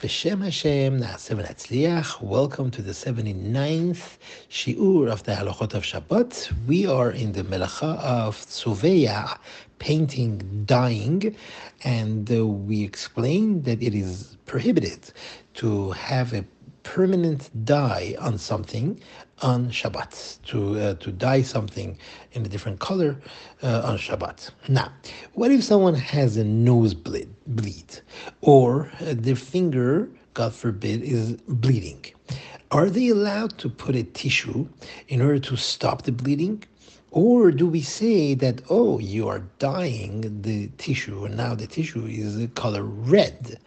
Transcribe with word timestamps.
B'Shem 0.00 0.44
Hashem. 0.44 1.00
Welcome 2.20 2.70
to 2.70 2.82
the 2.82 2.92
79th 2.92 4.18
Shi'ur 4.48 5.10
of 5.10 5.24
the 5.24 5.32
Halachot 5.32 5.74
of 5.74 5.82
Shabbat. 5.82 6.52
We 6.68 6.86
are 6.86 7.10
in 7.10 7.32
the 7.32 7.42
Melacha 7.42 7.98
of 7.98 8.36
Tzoveya, 8.36 9.36
painting, 9.80 10.62
dyeing, 10.66 11.34
and 11.82 12.30
uh, 12.30 12.46
we 12.46 12.84
explained 12.84 13.64
that 13.64 13.82
it 13.82 13.92
is 13.92 14.36
prohibited 14.46 15.12
to 15.54 15.90
have 15.90 16.32
a 16.32 16.44
permanent 16.84 17.50
dye 17.64 18.14
on 18.20 18.38
something 18.38 19.00
on 19.42 19.68
Shabbat, 19.68 20.42
to 20.46 20.78
uh, 20.78 20.94
to 20.94 21.10
dye 21.10 21.42
something 21.42 21.98
in 22.32 22.46
a 22.46 22.48
different 22.48 22.78
color 22.78 23.20
uh, 23.64 23.82
on 23.84 23.98
Shabbat. 23.98 24.50
Now, 24.68 24.92
what 25.34 25.50
if 25.50 25.64
someone 25.64 25.94
has 25.94 26.36
a 26.36 26.44
nosebleed, 26.44 27.27
bleed, 27.48 28.00
or 28.42 28.90
their 29.00 29.36
finger, 29.36 30.08
God 30.34 30.54
forbid, 30.54 31.02
is 31.02 31.32
bleeding? 31.48 32.04
Are 32.70 32.90
they 32.90 33.08
allowed 33.08 33.58
to 33.58 33.68
put 33.70 33.96
a 33.96 34.04
tissue 34.04 34.68
in 35.08 35.22
order 35.22 35.38
to 35.40 35.56
stop 35.56 36.02
the 36.02 36.12
bleeding? 36.12 36.64
Or 37.10 37.50
do 37.50 37.66
we 37.66 37.80
say 37.80 38.34
that, 38.34 38.60
oh, 38.68 38.98
you 38.98 39.28
are 39.28 39.42
dyeing 39.58 40.42
the 40.42 40.68
tissue 40.76 41.24
and 41.24 41.36
now 41.36 41.54
the 41.54 41.66
tissue 41.66 42.04
is 42.04 42.36
the 42.36 42.48
color 42.48 42.82
red? 42.82 43.58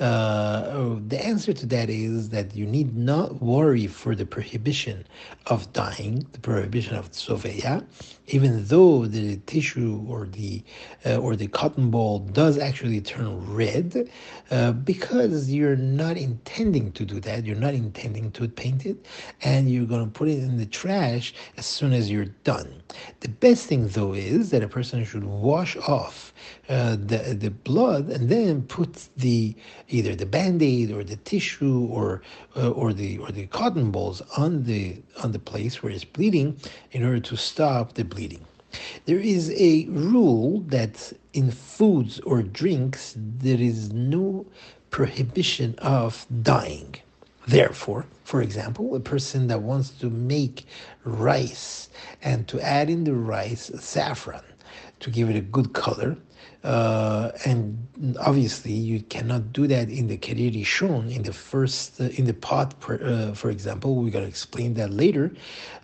Uh, 0.00 0.70
oh, 0.72 1.00
the 1.06 1.24
answer 1.24 1.52
to 1.52 1.66
that 1.66 1.88
is 1.88 2.28
that 2.30 2.54
you 2.54 2.66
need 2.66 2.96
not 2.96 3.40
worry 3.40 3.86
for 3.86 4.14
the 4.14 4.26
prohibition 4.26 5.06
of 5.46 5.72
dyeing, 5.72 6.26
the 6.32 6.40
prohibition 6.40 6.96
of 6.96 7.10
soveya, 7.12 7.84
even 8.28 8.64
though 8.66 9.06
the 9.06 9.36
tissue 9.46 10.04
or 10.08 10.26
the 10.26 10.62
uh, 11.06 11.16
or 11.16 11.36
the 11.36 11.46
cotton 11.46 11.90
ball 11.90 12.18
does 12.18 12.58
actually 12.58 13.00
turn 13.00 13.54
red, 13.54 14.08
uh, 14.50 14.72
because 14.72 15.50
you're 15.50 15.76
not 15.76 16.16
intending 16.16 16.90
to 16.92 17.04
do 17.04 17.20
that. 17.20 17.44
You're 17.44 17.56
not 17.56 17.74
intending 17.74 18.32
to 18.32 18.48
paint 18.48 18.86
it, 18.86 19.06
and 19.42 19.70
you're 19.70 19.86
going 19.86 20.04
to 20.04 20.10
put 20.10 20.28
it 20.28 20.38
in 20.38 20.58
the 20.58 20.66
trash 20.66 21.34
as 21.56 21.66
soon 21.66 21.92
as 21.92 22.10
you're 22.10 22.32
done. 22.42 22.82
The 23.20 23.28
best 23.28 23.66
thing 23.66 23.88
though 23.88 24.12
is 24.12 24.50
that 24.50 24.62
a 24.62 24.68
person 24.68 25.04
should 25.04 25.24
wash 25.24 25.76
off 25.76 26.32
uh, 26.68 26.96
the 26.96 27.34
the 27.38 27.50
blood 27.50 28.10
and 28.10 28.28
then 28.28 28.62
put 28.62 29.08
the 29.16 29.54
either 29.88 30.14
the 30.14 30.26
band-aid 30.26 30.90
or 30.90 31.02
the 31.02 31.16
tissue 31.16 31.86
or 31.90 32.22
uh, 32.56 32.70
or 32.70 32.92
the 32.92 33.18
or 33.18 33.30
the 33.30 33.46
cotton 33.46 33.90
balls 33.90 34.20
on 34.36 34.64
the 34.64 35.02
on 35.22 35.32
the 35.32 35.38
place 35.38 35.82
where 35.82 35.92
it's 35.92 36.04
bleeding 36.04 36.58
in 36.92 37.04
order 37.04 37.20
to 37.20 37.36
stop 37.36 37.94
the 37.94 38.04
bleeding. 38.04 38.44
There 39.06 39.20
is 39.20 39.50
a 39.56 39.86
rule 39.86 40.60
that 40.68 41.12
in 41.32 41.50
foods 41.50 42.20
or 42.20 42.42
drinks 42.42 43.14
there 43.16 43.60
is 43.60 43.92
no 43.92 44.46
prohibition 44.90 45.74
of 45.78 46.26
dyeing. 46.42 46.96
Therefore, 47.46 48.06
for 48.24 48.40
example, 48.40 48.94
a 48.94 49.00
person 49.00 49.48
that 49.48 49.62
wants 49.62 49.90
to 49.90 50.08
make 50.10 50.66
rice 51.04 51.88
and 52.22 52.48
to 52.48 52.60
add 52.60 52.88
in 52.88 53.04
the 53.04 53.14
rice 53.14 53.70
saffron 53.78 54.42
to 55.00 55.10
give 55.10 55.28
it 55.28 55.36
a 55.36 55.42
good 55.42 55.74
color, 55.74 56.16
uh, 56.64 57.30
and 57.44 57.86
obviously, 58.20 58.72
you 58.72 59.02
cannot 59.02 59.52
do 59.52 59.66
that 59.66 59.90
in 59.90 60.06
the 60.06 60.16
Kli 60.16 60.50
Rishon, 60.54 61.14
in 61.14 61.22
the 61.22 61.32
first, 61.32 62.00
uh, 62.00 62.04
in 62.04 62.24
the 62.24 62.32
pot, 62.32 62.80
per, 62.80 62.98
uh, 63.04 63.34
for 63.34 63.50
example. 63.50 63.96
We're 63.96 64.10
going 64.10 64.24
to 64.24 64.28
explain 64.28 64.72
that 64.74 64.90
later. 64.90 65.34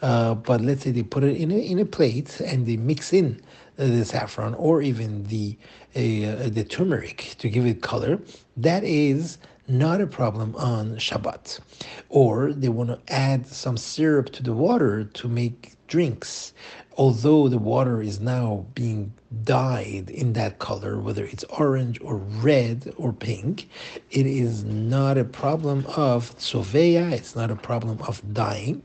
Uh, 0.01 0.35
but 0.35 0.63
let's 0.63 0.83
say 0.85 0.91
they 0.91 1.03
put 1.03 1.23
it 1.23 1.37
in 1.37 1.51
a, 1.51 1.59
in 1.59 1.79
a 1.79 1.85
plate 1.85 2.41
and 2.41 2.67
they 2.67 2.79
mix 2.79 3.13
in 3.13 3.43
uh, 3.79 3.87
the 3.87 4.07
saffron 4.07 4.55
or 4.55 4.81
even 4.81 5.25
the, 5.25 5.59
uh, 5.95 6.49
the 6.49 6.65
turmeric 6.67 7.35
to 7.39 7.51
give 7.51 7.67
it 7.67 7.83
color. 7.83 8.19
That 8.57 8.83
is 8.83 9.37
not 9.71 10.01
a 10.01 10.07
problem 10.07 10.55
on 10.57 10.97
Shabbat. 10.97 11.61
Or 12.09 12.53
they 12.53 12.69
want 12.69 12.91
to 12.91 13.13
add 13.13 13.47
some 13.47 13.77
syrup 13.77 14.31
to 14.33 14.43
the 14.43 14.53
water 14.53 15.05
to 15.05 15.29
make 15.29 15.77
drinks. 15.87 16.53
Although 16.97 17.49
the 17.49 17.59
water 17.59 18.03
is 18.03 18.21
now 18.21 18.67
being 18.75 19.13
dyed 19.45 20.11
in 20.11 20.33
that 20.35 20.59
color, 20.59 20.99
whether 20.99 21.25
it's 21.25 21.45
orange 21.45 22.01
or 22.03 22.17
red 22.17 22.93
or 22.97 23.13
pink, 23.13 23.69
it 24.11 24.27
is 24.27 24.65
not 24.65 25.17
a 25.17 25.25
problem 25.25 25.87
of 25.97 26.37
soveya, 26.39 27.13
it's 27.13 27.37
not 27.37 27.51
a 27.51 27.57
problem 27.57 28.01
of 28.03 28.21
dyeing. 28.35 28.83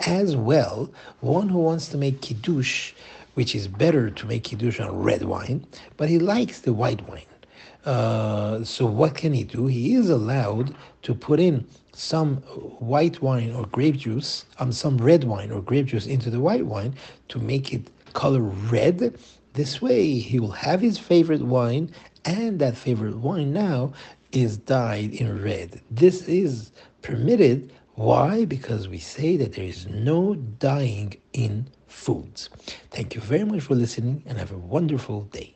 As 0.00 0.36
well, 0.36 0.90
one 1.20 1.48
who 1.48 1.58
wants 1.58 1.88
to 1.88 1.98
make 1.98 2.20
kiddush, 2.20 2.92
which 3.34 3.54
is 3.54 3.66
better 3.66 4.10
to 4.10 4.26
make 4.26 4.44
kiddush 4.44 4.78
on 4.78 5.02
red 5.02 5.24
wine, 5.24 5.66
but 5.96 6.08
he 6.08 6.18
likes 6.18 6.60
the 6.60 6.72
white 6.72 7.08
wine. 7.08 7.22
Uh, 7.84 8.62
so 8.62 8.84
what 8.84 9.14
can 9.14 9.32
he 9.32 9.44
do? 9.44 9.66
He 9.66 9.94
is 9.94 10.10
allowed 10.10 10.74
to 11.02 11.14
put 11.14 11.40
in 11.40 11.66
some 11.92 12.36
white 12.78 13.20
wine 13.22 13.52
or 13.54 13.66
grape 13.66 13.96
juice, 13.96 14.44
um, 14.58 14.72
some 14.72 14.98
red 14.98 15.24
wine 15.24 15.50
or 15.50 15.60
grape 15.62 15.86
juice 15.86 16.06
into 16.06 16.30
the 16.30 16.40
white 16.40 16.66
wine 16.66 16.94
to 17.28 17.38
make 17.38 17.72
it 17.72 17.88
color 18.12 18.42
red. 18.42 19.18
This 19.54 19.82
way, 19.82 20.18
he 20.18 20.38
will 20.38 20.52
have 20.52 20.80
his 20.80 20.98
favorite 20.98 21.42
wine, 21.42 21.90
and 22.24 22.58
that 22.60 22.76
favorite 22.76 23.16
wine 23.16 23.52
now 23.52 23.92
is 24.32 24.56
dyed 24.56 25.12
in 25.12 25.42
red. 25.42 25.80
This 25.90 26.28
is 26.28 26.72
permitted. 27.02 27.72
Why? 27.94 28.44
Because 28.44 28.88
we 28.88 28.98
say 28.98 29.36
that 29.38 29.54
there 29.54 29.64
is 29.64 29.86
no 29.86 30.34
dyeing 30.34 31.14
in 31.32 31.66
foods. 31.88 32.48
Thank 32.90 33.14
you 33.14 33.20
very 33.20 33.44
much 33.44 33.62
for 33.62 33.74
listening 33.74 34.22
and 34.26 34.38
have 34.38 34.52
a 34.52 34.58
wonderful 34.58 35.22
day. 35.24 35.54